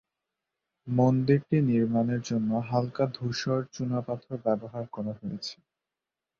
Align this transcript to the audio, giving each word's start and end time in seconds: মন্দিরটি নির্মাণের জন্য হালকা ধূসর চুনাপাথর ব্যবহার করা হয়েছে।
মন্দিরটি 0.87 1.57
নির্মাণের 1.69 2.21
জন্য 2.21 2.49
হালকা 2.69 3.05
ধূসর 3.15 3.59
চুনাপাথর 3.73 4.35
ব্যবহার 4.45 4.85
করা 4.95 5.13
হয়েছে। 5.19 5.55